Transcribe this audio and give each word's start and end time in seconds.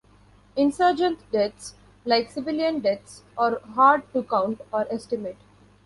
Insurgent 0.55 1.19
deaths, 1.31 1.75
like 2.05 2.31
civilian 2.31 2.79
deaths, 2.79 3.21
are 3.37 3.59
hard 3.75 4.01
to 4.13 4.23
count 4.23 4.59
or 4.73 4.87
estimate. 4.91 5.37